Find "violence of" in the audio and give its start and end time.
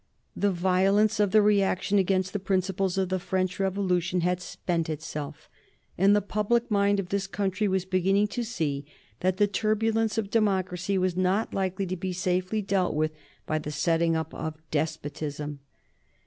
0.49-1.29